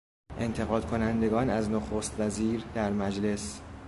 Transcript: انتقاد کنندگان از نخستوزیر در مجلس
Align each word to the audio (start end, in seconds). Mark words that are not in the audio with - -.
انتقاد 0.37 0.85
کنندگان 0.85 1.49
از 1.49 1.69
نخستوزیر 1.71 2.63
در 2.75 2.91
مجلس 2.91 3.61